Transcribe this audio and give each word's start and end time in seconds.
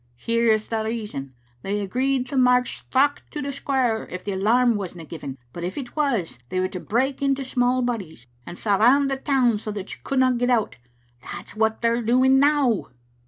Here's 0.15 0.67
the 0.67 0.83
reason. 0.83 1.35
They 1.61 1.79
agreed 1.79 2.27
to 2.29 2.35
march 2.35 2.79
straucht 2.83 3.19
to 3.29 3.39
the 3.39 3.53
square 3.53 4.07
if 4.07 4.23
the 4.23 4.31
alarm 4.31 4.75
wasna 4.75 5.05
given, 5.05 5.37
but 5.53 5.63
if 5.63 5.77
it 5.77 5.95
was 5.95 6.39
they 6.49 6.59
were 6.59 6.67
to 6.69 6.79
break 6.79 7.21
into 7.21 7.45
small 7.45 7.83
bodies 7.83 8.25
and 8.43 8.57
surround 8.57 9.11
the 9.11 9.17
town 9.17 9.59
so 9.59 9.69
that 9.73 9.93
you 9.93 9.99
couldna 10.03 10.33
get 10.33 10.49
out. 10.49 10.77
That's 11.21 11.55
what 11.55 11.83
they're 11.83 12.01
doing 12.01 12.39
now." 12.39 12.87